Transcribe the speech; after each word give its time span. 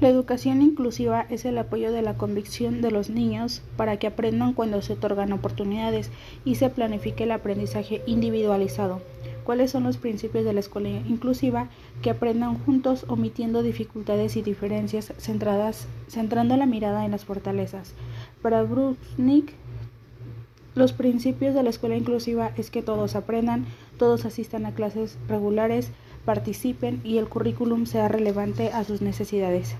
La 0.00 0.08
educación 0.08 0.62
inclusiva 0.62 1.26
es 1.28 1.44
el 1.44 1.58
apoyo 1.58 1.92
de 1.92 2.00
la 2.00 2.14
convicción 2.14 2.80
de 2.80 2.90
los 2.90 3.10
niños 3.10 3.60
para 3.76 3.98
que 3.98 4.06
aprendan 4.06 4.54
cuando 4.54 4.80
se 4.80 4.94
otorgan 4.94 5.30
oportunidades 5.34 6.10
y 6.42 6.54
se 6.54 6.70
planifique 6.70 7.24
el 7.24 7.32
aprendizaje 7.32 8.00
individualizado. 8.06 9.02
¿Cuáles 9.44 9.72
son 9.72 9.84
los 9.84 9.98
principios 9.98 10.46
de 10.46 10.54
la 10.54 10.60
escuela 10.60 10.88
inclusiva? 10.88 11.68
Que 12.00 12.08
aprendan 12.08 12.56
juntos 12.60 13.04
omitiendo 13.08 13.62
dificultades 13.62 14.38
y 14.38 14.42
diferencias 14.42 15.12
centradas, 15.18 15.86
centrando 16.08 16.56
la 16.56 16.64
mirada 16.64 17.04
en 17.04 17.10
las 17.10 17.26
fortalezas. 17.26 17.92
Para 18.40 18.66
Nick, 19.18 19.52
los 20.74 20.94
principios 20.94 21.54
de 21.54 21.62
la 21.62 21.68
escuela 21.68 21.96
inclusiva 21.96 22.52
es 22.56 22.70
que 22.70 22.80
todos 22.80 23.16
aprendan, 23.16 23.66
todos 23.98 24.24
asistan 24.24 24.64
a 24.64 24.72
clases 24.72 25.18
regulares, 25.28 25.90
participen 26.24 27.02
y 27.04 27.18
el 27.18 27.28
currículum 27.28 27.84
sea 27.84 28.08
relevante 28.08 28.70
a 28.72 28.84
sus 28.84 29.02
necesidades. 29.02 29.76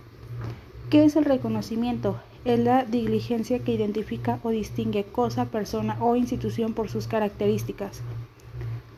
¿Qué 0.91 1.05
es 1.05 1.15
el 1.15 1.25
reconocimiento? 1.25 2.19
Es 2.45 2.59
la 2.59 2.85
diligencia 2.85 3.61
que 3.61 3.73
identifica 3.73 4.41
o 4.43 4.51
distingue 4.51 5.05
cosa, 5.05 5.45
persona 5.45 5.97
o 6.01 6.17
institución 6.17 6.75
por 6.75 6.89
sus 6.89 7.07
características. 7.07 8.01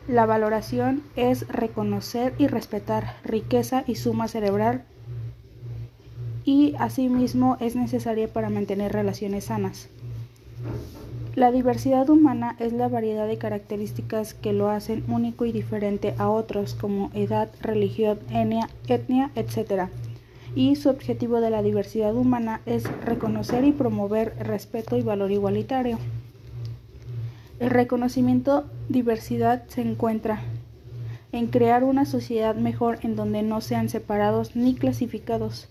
La 0.07 0.25
valoración 0.25 1.03
es 1.15 1.47
reconocer 1.49 2.33
y 2.39 2.47
respetar 2.47 3.17
riqueza 3.23 3.83
y 3.85 3.93
suma 3.93 4.27
cerebral 4.27 4.85
y 6.43 6.73
asimismo 6.79 7.57
es 7.59 7.75
necesaria 7.75 8.27
para 8.27 8.49
mantener 8.49 8.91
relaciones 8.91 9.45
sanas. 9.45 9.87
La 11.35 11.51
diversidad 11.51 12.09
humana 12.09 12.55
es 12.59 12.73
la 12.73 12.87
variedad 12.87 13.27
de 13.27 13.37
características 13.37 14.33
que 14.33 14.51
lo 14.51 14.69
hacen 14.69 15.03
único 15.09 15.45
y 15.45 15.51
diferente 15.51 16.15
a 16.17 16.27
otros 16.29 16.73
como 16.73 17.11
edad, 17.13 17.51
religión, 17.61 18.17
etnia, 18.31 18.67
etnia 18.87 19.29
etc 19.35 19.89
y 20.55 20.75
su 20.75 20.89
objetivo 20.89 21.41
de 21.41 21.49
la 21.49 21.63
diversidad 21.63 22.15
humana 22.15 22.61
es 22.65 22.83
reconocer 23.03 23.63
y 23.63 23.71
promover 23.71 24.35
respeto 24.39 24.97
y 24.97 25.01
valor 25.01 25.31
igualitario. 25.31 25.97
El 27.59 27.69
reconocimiento 27.69 28.65
diversidad 28.89 29.63
se 29.67 29.81
encuentra 29.81 30.41
en 31.31 31.47
crear 31.47 31.83
una 31.83 32.05
sociedad 32.05 32.55
mejor 32.55 32.99
en 33.01 33.15
donde 33.15 33.41
no 33.41 33.61
sean 33.61 33.89
separados 33.89 34.55
ni 34.55 34.75
clasificados. 34.75 35.67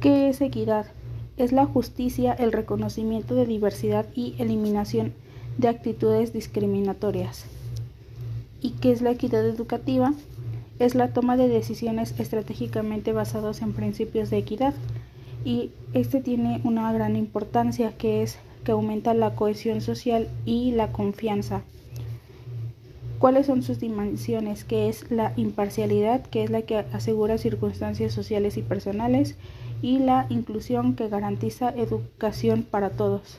¿Qué 0.00 0.28
es 0.28 0.40
equidad? 0.40 0.86
Es 1.36 1.52
la 1.52 1.64
justicia, 1.64 2.32
el 2.34 2.52
reconocimiento 2.52 3.34
de 3.34 3.46
diversidad 3.46 4.06
y 4.14 4.34
eliminación 4.38 5.14
de 5.56 5.68
actitudes 5.68 6.32
discriminatorias. 6.32 7.46
¿Y 8.60 8.70
qué 8.72 8.92
es 8.92 9.02
la 9.02 9.12
equidad 9.12 9.46
educativa? 9.46 10.12
Es 10.78 10.94
la 10.94 11.12
toma 11.12 11.36
de 11.36 11.48
decisiones 11.48 12.14
estratégicamente 12.18 13.12
basadas 13.12 13.62
en 13.62 13.72
principios 13.72 14.30
de 14.30 14.38
equidad 14.38 14.74
y 15.44 15.70
este 15.92 16.20
tiene 16.20 16.60
una 16.64 16.92
gran 16.92 17.16
importancia 17.16 17.96
que 17.96 18.22
es 18.22 18.38
que 18.64 18.72
aumenta 18.72 19.14
la 19.14 19.34
cohesión 19.34 19.80
social 19.80 20.28
y 20.44 20.72
la 20.72 20.90
confianza. 20.90 21.62
¿Cuáles 23.18 23.46
son 23.46 23.62
sus 23.62 23.78
dimensiones? 23.78 24.64
Que 24.64 24.88
es 24.88 25.10
la 25.10 25.32
imparcialidad, 25.36 26.22
que 26.26 26.42
es 26.42 26.50
la 26.50 26.62
que 26.62 26.78
asegura 26.78 27.38
circunstancias 27.38 28.12
sociales 28.12 28.56
y 28.56 28.62
personales, 28.62 29.36
y 29.82 29.98
la 29.98 30.26
inclusión, 30.30 30.94
que 30.94 31.08
garantiza 31.08 31.70
educación 31.70 32.66
para 32.68 32.90
todos. 32.90 33.38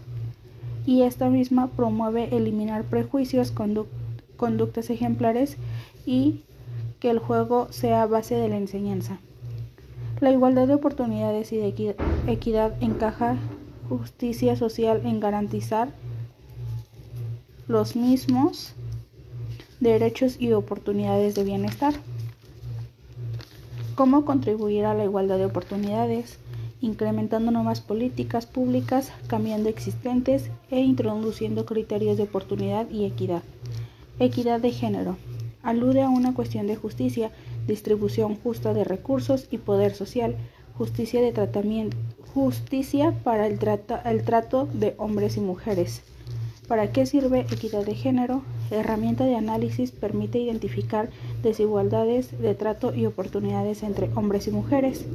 Y 0.86 1.02
esta 1.02 1.30
misma 1.30 1.67
promueve 1.67 2.36
eliminar 2.36 2.83
prejuicios, 2.83 3.52
conductas 4.38 4.89
ejemplares 4.89 5.58
y 6.05 6.42
que 7.06 7.11
el 7.11 7.20
juego 7.20 7.67
sea 7.70 8.08
base 8.08 8.34
de 8.34 8.50
la 8.50 8.58
enseñanza. 8.58 9.20
La 10.22 10.31
igualdad 10.31 10.67
de 10.67 10.73
oportunidades 10.73 11.53
y 11.53 11.58
de 11.58 11.95
equidad 12.25 12.73
encaja 12.81 13.38
justicia 13.88 14.56
social 14.56 15.03
en 15.06 15.20
garantizar 15.20 15.89
los 17.67 17.95
mismos 17.95 18.73
derechos 19.80 20.38
y 20.42 20.52
oportunidades 20.54 21.36
de 21.36 21.44
bienestar. 21.44 21.94
¿Cómo 23.94 24.26
contribuir 24.26 24.86
a 24.86 24.95
la 24.95 25.04
igualdad 25.04 25.38
de 25.38 25.45
oportunidades? 25.45 26.39
Incrementando 26.82 27.52
nuevas 27.52 27.82
políticas 27.82 28.48
públicas, 28.48 29.11
cambiando 29.27 29.70
existentes 29.70 30.49
e 30.71 30.80
introduciendo 30.80 31.67
criterios 31.67 32.17
de 32.17 32.23
oportunidad 32.23 32.89
y 32.89 33.05
equidad. 33.05 33.44
Equidad 34.17 34.60
de 34.60 34.71
género 34.71 35.17
alude 35.65 36.02
a 36.02 36.09
una 36.09 36.33
cuestión 36.33 36.67
de 36.67 36.77
justicia, 36.77 37.31
distribución 37.67 38.36
justa 38.36 38.73
de 38.73 38.86
recursos 38.86 39.48
y 39.52 39.58
poder 39.58 39.93
social, 39.93 40.36
justicia 40.77 41.21
de 41.21 41.33
tratamiento, 41.33 41.98
justicia 42.33 43.14
para 43.23 43.48
el, 43.48 43.59
el 44.05 44.23
trato 44.23 44.70
de 44.73 44.93
hombres 44.98 45.36
y 45.36 45.42
mujeres. 45.42 46.03
¿Para 46.67 46.92
qué 46.92 47.05
sirve 47.05 47.42
equidad 47.42 47.86
de 47.86 47.93
género? 47.93 48.42
Herramienta 48.71 49.26
de 49.26 49.36
análisis 49.36 49.92
permite 49.92 50.39
identificar 50.39 51.09
desigualdades 51.43 52.39
de 52.42 52.55
trato 52.55 52.95
y 52.95 53.05
oportunidades 53.05 53.83
entre 53.83 54.09
hombres 54.15 54.47
y 54.47 54.52
mujeres. 54.52 55.05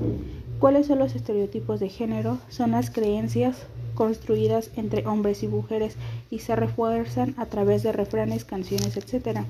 ¿Cuáles 0.61 0.87
son 0.87 1.00
los 1.00 1.17
estereotipos 1.17 1.81
de 1.81 1.88
género? 1.88 2.38
Son 2.50 2.71
las 2.72 2.91
creencias 2.91 3.67
construidas 3.94 4.71
entre 4.77 5.06
hombres 5.06 5.43
y 5.43 5.49
mujeres 5.49 5.97
y 6.31 6.38
se 6.38 6.55
refuerzan 6.55 7.34
a 7.37 7.47
través 7.47 7.82
de 7.82 7.93
refranes, 7.93 8.44
canciones, 8.44 8.97
etc. 8.97 9.41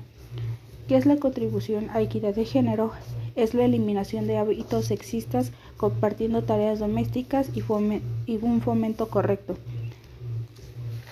¿Qué 0.87 0.97
es 0.97 1.05
la 1.05 1.17
contribución 1.17 1.89
a 1.91 2.01
equidad 2.01 2.35
de 2.35 2.45
género? 2.45 2.91
Es 3.35 3.53
la 3.53 3.65
eliminación 3.65 4.27
de 4.27 4.37
hábitos 4.37 4.85
sexistas 4.85 5.51
compartiendo 5.77 6.43
tareas 6.43 6.79
domésticas 6.79 7.49
y, 7.55 7.63
un 8.41 8.61
fomento 8.61 9.07
correcto. 9.07 9.55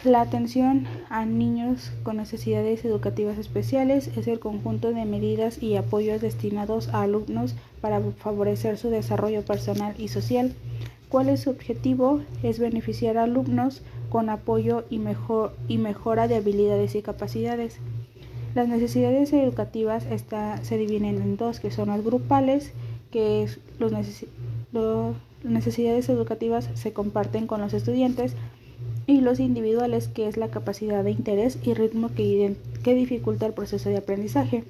La 0.03 0.21
atención 0.21 0.87
a 1.09 1.25
niños 1.25 1.91
con 2.03 2.17
necesidades 2.17 2.85
educativas 2.85 3.37
especiales 3.37 4.09
es 4.15 4.27
el 4.27 4.39
conjunto 4.39 4.91
de 4.93 5.05
medidas 5.05 5.61
y 5.61 5.75
apoyos 5.75 6.21
destinados 6.21 6.87
a 6.89 7.01
alumnos 7.01 7.55
para 7.81 7.99
favorecer 7.99 8.77
su 8.77 8.89
desarrollo 8.89 9.43
personal 9.43 9.93
y 9.97 10.07
social. 10.07 10.53
¿Cuál 11.09 11.29
es 11.29 11.41
su 11.41 11.49
objetivo? 11.49 12.21
Es 12.43 12.59
beneficiar 12.59 13.17
a 13.17 13.23
alumnos 13.23 13.81
con 14.09 14.29
apoyo 14.29 14.85
y, 14.89 14.99
mejor, 14.99 15.55
y 15.67 15.77
mejora 15.79 16.27
de 16.27 16.35
habilidades 16.35 16.95
y 16.95 17.01
capacidades. 17.01 17.79
Las 18.59 18.67
necesidades 18.67 19.31
educativas 19.31 20.05
se 20.63 20.77
dividen 20.77 21.05
en 21.05 21.37
dos, 21.37 21.61
que 21.61 21.71
son 21.71 21.87
las 21.87 22.03
grupales, 22.03 22.73
que 23.09 23.47
las 23.79 23.93
necesidades 25.45 26.09
educativas 26.09 26.69
se 26.73 26.91
comparten 26.91 27.47
con 27.47 27.61
los 27.61 27.73
estudiantes, 27.73 28.33
y 29.07 29.21
los 29.21 29.39
individuales, 29.39 30.09
que 30.09 30.27
es 30.27 30.35
la 30.35 30.49
capacidad 30.49 31.05
de 31.05 31.11
interés 31.11 31.57
y 31.63 31.73
ritmo 31.73 32.09
que, 32.13 32.57
que 32.83 32.95
dificulta 32.95 33.45
el 33.45 33.53
proceso 33.53 33.87
de 33.87 33.95
aprendizaje. 33.95 34.65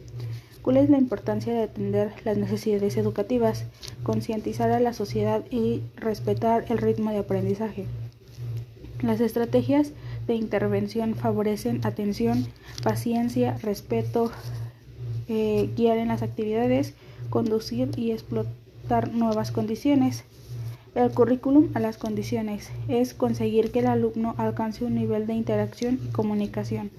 ¿Cuál 0.61 0.77
es 0.77 0.91
la 0.91 0.99
importancia 0.99 1.51
de 1.51 1.63
atender 1.63 2.11
las 2.25 2.37
necesidades 2.37 2.95
educativas? 2.95 3.65
Concientizar 4.03 4.69
a 4.69 4.79
la 4.79 4.93
sociedad 4.93 5.43
y 5.49 5.81
respetar 5.95 6.65
el 6.69 6.77
ritmo 6.77 7.09
de 7.09 7.17
aprendizaje. 7.17 7.87
Las 9.01 9.19
estrategias 9.19 9.93
de 10.29 10.35
intervención 10.35 11.15
favorecen 11.15 11.81
atención, 11.83 12.45
paciencia, 12.83 13.57
respeto, 13.63 14.31
eh, 15.27 15.69
guiar 15.75 15.97
en 15.97 16.07
las 16.09 16.21
actividades, 16.21 16.93
conducir 17.29 17.91
y 17.97 18.11
explotar 18.11 19.11
nuevas 19.11 19.51
condiciones. 19.51 20.23
El 20.95 21.11
currículum 21.11 21.69
a 21.73 21.79
las 21.79 21.97
condiciones 21.97 22.69
es 22.87 23.13
conseguir 23.13 23.71
que 23.71 23.79
el 23.79 23.87
alumno 23.87 24.35
alcance 24.37 24.85
un 24.85 24.95
nivel 24.95 25.27
de 25.27 25.33
interacción 25.33 25.99
y 26.03 26.11
comunicación. 26.11 26.91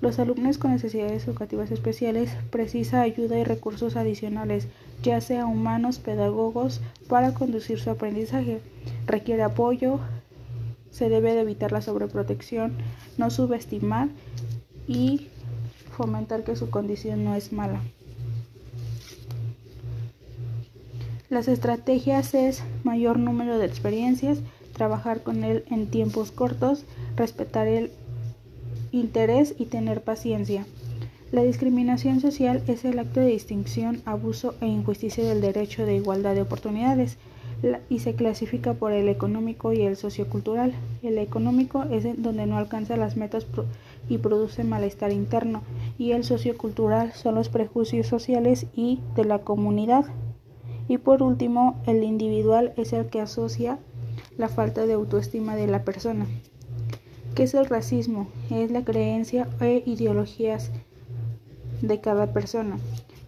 Los 0.00 0.18
alumnos 0.18 0.58
con 0.58 0.70
necesidades 0.70 1.26
educativas 1.26 1.70
especiales 1.70 2.30
precisan 2.50 3.00
ayuda 3.00 3.38
y 3.38 3.44
recursos 3.44 3.96
adicionales, 3.96 4.68
ya 5.02 5.20
sea 5.20 5.46
humanos, 5.46 5.98
pedagogos, 5.98 6.80
para 7.08 7.34
conducir 7.34 7.80
su 7.80 7.90
aprendizaje. 7.90 8.60
Requiere 9.06 9.42
apoyo, 9.42 10.00
se 10.90 11.08
debe 11.08 11.34
de 11.34 11.40
evitar 11.40 11.72
la 11.72 11.82
sobreprotección, 11.82 12.76
no 13.16 13.30
subestimar 13.30 14.08
y 14.86 15.28
fomentar 15.96 16.44
que 16.44 16.56
su 16.56 16.70
condición 16.70 17.24
no 17.24 17.34
es 17.34 17.52
mala. 17.52 17.80
Las 21.28 21.46
estrategias 21.48 22.32
es 22.32 22.62
mayor 22.84 23.18
número 23.18 23.58
de 23.58 23.66
experiencias, 23.66 24.38
trabajar 24.72 25.22
con 25.22 25.44
él 25.44 25.64
en 25.70 25.88
tiempos 25.88 26.30
cortos, 26.30 26.84
respetar 27.16 27.66
el 27.66 27.90
interés 28.92 29.54
y 29.58 29.66
tener 29.66 30.00
paciencia. 30.00 30.64
La 31.30 31.42
discriminación 31.42 32.20
social 32.20 32.62
es 32.66 32.86
el 32.86 32.98
acto 32.98 33.20
de 33.20 33.26
distinción, 33.26 34.00
abuso 34.06 34.54
e 34.62 34.66
injusticia 34.66 35.22
del 35.28 35.42
derecho 35.42 35.84
de 35.84 35.96
igualdad 35.96 36.34
de 36.34 36.40
oportunidades 36.40 37.18
y 37.88 37.98
se 37.98 38.14
clasifica 38.14 38.74
por 38.74 38.92
el 38.92 39.08
económico 39.08 39.72
y 39.72 39.82
el 39.82 39.96
sociocultural. 39.96 40.74
El 41.02 41.18
económico 41.18 41.84
es 41.84 42.04
donde 42.22 42.46
no 42.46 42.56
alcanza 42.56 42.96
las 42.96 43.16
metas 43.16 43.46
y 44.08 44.18
produce 44.18 44.64
malestar 44.64 45.12
interno 45.12 45.62
y 45.98 46.12
el 46.12 46.24
sociocultural 46.24 47.12
son 47.12 47.34
los 47.34 47.48
prejuicios 47.48 48.06
sociales 48.06 48.66
y 48.74 49.00
de 49.16 49.24
la 49.24 49.40
comunidad 49.40 50.06
Y 50.88 50.98
por 50.98 51.22
último, 51.22 51.76
el 51.86 52.02
individual 52.02 52.72
es 52.76 52.94
el 52.94 53.06
que 53.06 53.20
asocia 53.20 53.78
la 54.38 54.48
falta 54.48 54.86
de 54.86 54.94
autoestima 54.94 55.54
de 55.54 55.66
la 55.66 55.84
persona. 55.84 56.26
¿Qué 57.34 57.42
es 57.42 57.54
el 57.54 57.66
racismo? 57.66 58.28
Es 58.50 58.70
la 58.70 58.84
creencia 58.84 59.48
e 59.60 59.82
ideologías 59.84 60.70
de 61.82 62.00
cada 62.00 62.32
persona. 62.32 62.78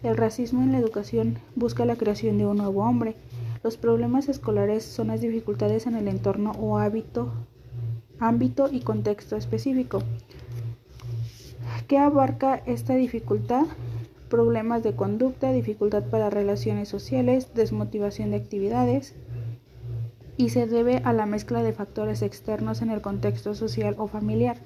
El 0.03 0.17
racismo 0.17 0.63
en 0.63 0.71
la 0.71 0.79
educación 0.79 1.37
busca 1.55 1.85
la 1.85 1.95
creación 1.95 2.37
de 2.37 2.45
un 2.47 2.57
nuevo 2.57 2.83
hombre. 2.83 3.15
Los 3.63 3.77
problemas 3.77 4.27
escolares 4.27 4.83
son 4.83 5.07
las 5.07 5.21
dificultades 5.21 5.85
en 5.85 5.95
el 5.95 6.07
entorno 6.07 6.51
o 6.59 6.79
hábito, 6.79 7.31
ámbito 8.19 8.69
y 8.71 8.79
contexto 8.79 9.35
específico. 9.35 10.01
¿Qué 11.87 11.99
abarca 11.99 12.55
esta 12.65 12.95
dificultad? 12.95 13.65
Problemas 14.29 14.81
de 14.81 14.95
conducta, 14.95 15.51
dificultad 15.51 16.03
para 16.05 16.29
relaciones 16.29 16.89
sociales, 16.89 17.53
desmotivación 17.53 18.31
de 18.31 18.37
actividades, 18.37 19.13
y 20.37 20.49
se 20.49 20.65
debe 20.65 20.97
a 21.03 21.13
la 21.13 21.27
mezcla 21.27 21.61
de 21.61 21.73
factores 21.73 22.23
externos 22.23 22.81
en 22.81 22.89
el 22.89 23.01
contexto 23.01 23.53
social 23.53 23.95
o 23.99 24.07
familiar. 24.07 24.57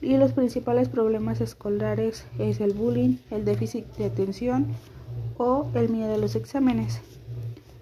Y 0.00 0.16
los 0.16 0.32
principales 0.32 0.88
problemas 0.88 1.42
escolares 1.42 2.24
es 2.38 2.60
el 2.60 2.72
bullying, 2.72 3.16
el 3.30 3.44
déficit 3.44 3.84
de 3.96 4.06
atención 4.06 4.68
o 5.36 5.66
el 5.74 5.90
miedo 5.90 6.14
a 6.14 6.18
los 6.18 6.36
exámenes. 6.36 7.02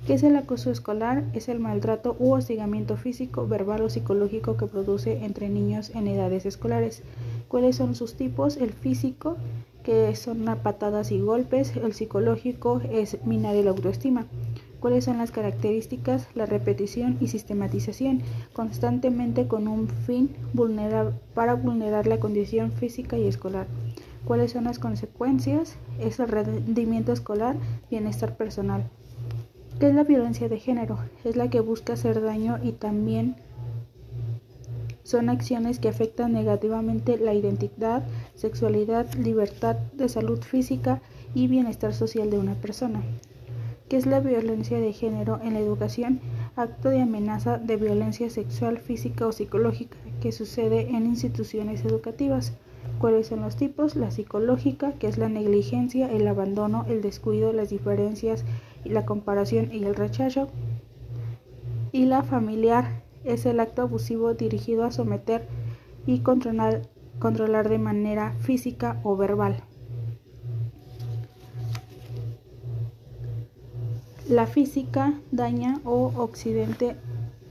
¿Qué 0.09 0.15
es 0.15 0.23
el 0.23 0.37
acoso 0.37 0.71
escolar? 0.71 1.23
Es 1.35 1.51
el 1.51 1.61
maltrato 1.61 2.17
u 2.19 2.33
hostigamiento 2.33 2.97
físico, 2.97 3.47
verbal 3.47 3.83
o 3.83 3.91
psicológico 3.91 4.57
que 4.57 4.65
produce 4.65 5.23
entre 5.23 5.51
niños 5.51 5.91
en 5.95 6.09
edades 6.09 6.47
escolares. 6.47 7.03
¿Cuáles 7.47 7.77
son 7.77 7.95
sus 7.95 8.15
tipos? 8.15 8.57
El 8.57 8.73
físico, 8.73 9.37
que 9.83 10.17
son 10.17 10.47
patadas 10.63 11.13
y 11.13 11.21
golpes. 11.21 11.77
El 11.77 11.93
psicológico 11.93 12.81
es 12.91 13.23
minar 13.27 13.55
la 13.57 13.69
autoestima. 13.69 14.25
¿Cuáles 14.81 15.05
son 15.05 15.19
las 15.19 15.31
características? 15.31 16.27
La 16.35 16.47
repetición 16.47 17.19
y 17.21 17.29
sistematización, 17.29 18.23
constantemente 18.55 19.47
con 19.47 19.69
un 19.69 19.89
fin 19.89 20.31
para 21.35 21.53
vulnerar 21.53 22.07
la 22.07 22.19
condición 22.19 22.73
física 22.73 23.19
y 23.19 23.27
escolar. 23.27 23.67
¿Cuáles 24.25 24.53
son 24.53 24.65
las 24.65 24.79
consecuencias? 24.79 25.77
Es 26.01 26.19
el 26.19 26.29
rendimiento 26.29 27.13
escolar, 27.13 27.57
bienestar 27.91 28.39
personal. 28.39 28.89
¿Qué 29.79 29.87
es 29.87 29.95
la 29.95 30.03
violencia 30.03 30.49
de 30.49 30.59
género? 30.59 30.99
Es 31.25 31.37
la 31.37 31.51
que 31.51 31.61
busca 31.61 31.93
hacer 31.93 32.21
daño 32.21 32.59
y 32.61 32.73
también 32.73 33.37
son 35.05 35.29
acciones 35.29 35.79
que 35.79 35.89
afectan 35.89 36.33
negativamente 36.33 37.17
la 37.17 37.33
identidad, 37.33 38.05
sexualidad, 38.35 39.15
libertad 39.15 39.77
de 39.93 40.09
salud 40.09 40.43
física 40.43 41.01
y 41.33 41.47
bienestar 41.47 41.95
social 41.95 42.29
de 42.29 42.39
una 42.39 42.55
persona. 42.55 43.03
¿Qué 43.89 43.97
es 43.97 44.07
la 44.07 44.19
violencia 44.19 44.81
de 44.81 44.93
género 44.93 45.39
en 45.45 45.55
la 45.55 45.61
educación? 45.61 46.21
Acto 46.57 46.89
de 46.89 47.03
amenaza 47.03 47.59
de 47.59 47.77
violencia 47.77 48.29
sexual, 48.31 48.79
física 48.79 49.29
o 49.29 49.33
psicológica 49.33 49.97
que 50.21 50.33
sucede 50.33 50.91
en 50.91 51.07
instituciones 51.07 51.85
educativas. 51.85 52.53
¿Cuáles 52.99 53.29
son 53.29 53.43
los 53.43 53.55
tipos? 53.55 53.95
La 53.95 54.11
psicológica, 54.11 54.93
que 54.95 55.07
es 55.07 55.19
la 55.19 55.29
negligencia, 55.29 56.11
el 56.11 56.27
abandono, 56.27 56.85
el 56.89 57.01
descuido, 57.01 57.53
las 57.53 57.71
diferencias, 57.71 58.45
la 58.85 59.07
comparación 59.07 59.73
y 59.73 59.85
el 59.85 59.95
rechazo. 59.95 60.49
Y 61.93 62.07
la 62.07 62.23
familiar 62.23 63.03
es 63.25 63.47
el 63.47 63.61
acto 63.61 63.83
abusivo 63.83 64.35
dirigido 64.35 64.85
a 64.85 64.91
someter 64.91 65.47
y 66.07 66.21
controlar, 66.21 66.83
controlar 67.19 67.69
de 67.69 67.79
manera 67.79 68.33
física 68.41 69.01
o 69.03 69.17
verbal. 69.17 69.63
La 74.29 74.47
física 74.47 75.15
daña 75.33 75.81
o, 75.85 76.13
occidente, 76.17 76.97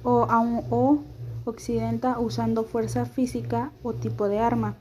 o, 0.03 0.27
o 0.69 0.99
occidenta 1.45 2.19
usando 2.19 2.63
fuerza 2.63 3.05
física 3.05 3.71
o 3.81 3.93
tipo 3.93 4.27
de 4.27 4.39
arma. 4.39 4.75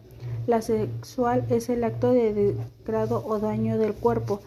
La 0.46 0.60
sexual 0.60 1.44
es 1.48 1.70
el 1.70 1.84
acto 1.84 2.12
de 2.12 2.34
degrado 2.34 3.24
o 3.26 3.38
daño 3.38 3.78
del 3.78 3.94
cuerpo, 3.94 4.40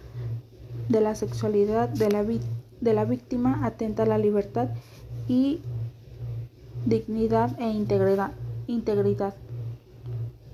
de 0.90 1.02
la 1.02 1.16
sexualidad 1.16 1.88
de 1.88 2.10
la, 2.10 2.24
de 2.24 2.94
la 2.94 3.06
víctima, 3.06 3.66
atenta 3.66 4.04
a 4.04 4.08
la 4.08 4.18
libertad 4.18 4.70
y 5.28 5.62
dignidad 6.86 7.60
e 7.60 7.70
integridad. 7.70 8.32
integridad. 8.68 9.36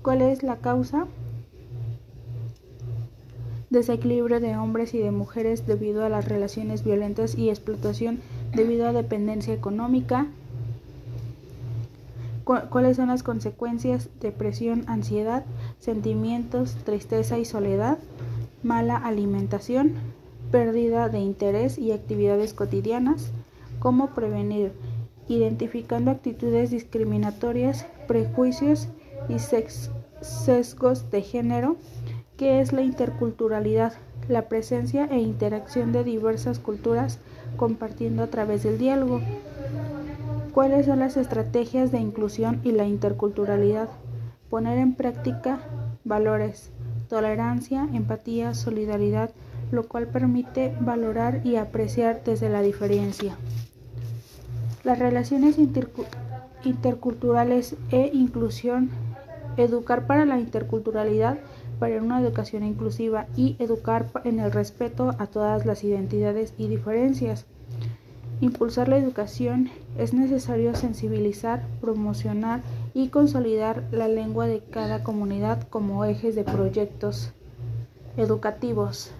¿Cuál 0.02 0.22
es 0.22 0.42
la 0.42 0.56
causa? 0.58 1.06
desequilibrio 3.70 4.40
de 4.40 4.56
hombres 4.56 4.94
y 4.94 4.98
de 4.98 5.10
mujeres 5.10 5.66
debido 5.66 6.04
a 6.04 6.08
las 6.08 6.26
relaciones 6.26 6.84
violentas 6.84 7.36
y 7.36 7.50
explotación 7.50 8.20
debido 8.54 8.86
a 8.86 8.92
dependencia 8.92 9.52
económica. 9.52 10.26
¿Cuáles 12.44 12.96
son 12.96 13.08
las 13.08 13.24
consecuencias? 13.24 14.08
Depresión, 14.20 14.84
ansiedad, 14.86 15.44
sentimientos, 15.80 16.76
tristeza 16.84 17.38
y 17.38 17.44
soledad, 17.44 17.98
mala 18.62 18.96
alimentación, 18.96 19.94
pérdida 20.50 21.08
de 21.08 21.18
interés 21.18 21.78
y 21.78 21.92
actividades 21.92 22.54
cotidianas. 22.54 23.32
¿Cómo 23.78 24.14
prevenir? 24.14 24.72
Identificando 25.28 26.10
actitudes 26.10 26.70
discriminatorias, 26.70 27.86
prejuicios 28.06 28.88
y 29.28 29.38
sesgos 30.20 31.10
de 31.10 31.22
género 31.22 31.76
¿Qué 32.36 32.60
es 32.60 32.74
la 32.74 32.82
interculturalidad? 32.82 33.94
La 34.28 34.42
presencia 34.42 35.06
e 35.06 35.18
interacción 35.18 35.92
de 35.92 36.04
diversas 36.04 36.58
culturas 36.58 37.18
compartiendo 37.56 38.22
a 38.22 38.26
través 38.26 38.62
del 38.62 38.76
diálogo. 38.76 39.22
¿Cuáles 40.52 40.84
son 40.84 40.98
las 40.98 41.16
estrategias 41.16 41.92
de 41.92 41.98
inclusión 41.98 42.60
y 42.62 42.72
la 42.72 42.84
interculturalidad? 42.84 43.88
Poner 44.50 44.76
en 44.76 44.94
práctica 44.94 45.60
valores, 46.04 46.72
tolerancia, 47.08 47.88
empatía, 47.94 48.52
solidaridad, 48.52 49.30
lo 49.70 49.88
cual 49.88 50.06
permite 50.06 50.74
valorar 50.80 51.40
y 51.44 51.56
apreciar 51.56 52.22
desde 52.24 52.48
la 52.48 52.62
diferencia. 52.62 53.36
Las 54.84 54.98
relaciones 54.98 55.56
interculturales 56.64 57.76
e 57.90 58.10
inclusión, 58.12 58.90
educar 59.56 60.06
para 60.06 60.24
la 60.24 60.38
interculturalidad 60.38 61.38
para 61.78 62.02
una 62.02 62.20
educación 62.20 62.62
inclusiva 62.62 63.26
y 63.36 63.56
educar 63.58 64.06
en 64.24 64.40
el 64.40 64.52
respeto 64.52 65.14
a 65.18 65.26
todas 65.26 65.66
las 65.66 65.84
identidades 65.84 66.54
y 66.56 66.68
diferencias. 66.68 67.44
Impulsar 68.40 68.88
la 68.88 68.98
educación 68.98 69.70
es 69.96 70.12
necesario 70.12 70.74
sensibilizar, 70.74 71.62
promocionar 71.80 72.60
y 72.92 73.08
consolidar 73.08 73.82
la 73.92 74.08
lengua 74.08 74.46
de 74.46 74.60
cada 74.60 75.02
comunidad 75.02 75.62
como 75.68 76.04
ejes 76.04 76.34
de 76.34 76.44
proyectos 76.44 77.32
educativos. 78.16 79.10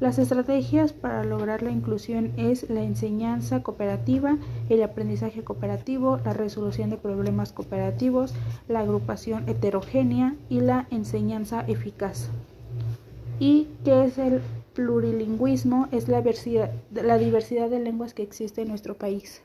Las 0.00 0.20
estrategias 0.20 0.92
para 0.92 1.24
lograr 1.24 1.62
la 1.62 1.72
inclusión 1.72 2.32
es 2.36 2.70
la 2.70 2.84
enseñanza 2.84 3.64
cooperativa, 3.64 4.38
el 4.68 4.84
aprendizaje 4.84 5.42
cooperativo, 5.42 6.20
la 6.24 6.32
resolución 6.34 6.90
de 6.90 6.98
problemas 6.98 7.52
cooperativos, 7.52 8.32
la 8.68 8.80
agrupación 8.80 9.48
heterogénea 9.48 10.36
y 10.48 10.60
la 10.60 10.86
enseñanza 10.92 11.64
eficaz. 11.66 12.30
¿Y 13.40 13.66
qué 13.84 14.04
es 14.04 14.18
el 14.18 14.40
plurilingüismo? 14.74 15.88
Es 15.90 16.06
la 16.06 16.18
diversidad, 16.18 16.70
la 16.92 17.18
diversidad 17.18 17.68
de 17.68 17.80
lenguas 17.80 18.14
que 18.14 18.22
existe 18.22 18.62
en 18.62 18.68
nuestro 18.68 18.94
país. 18.94 19.42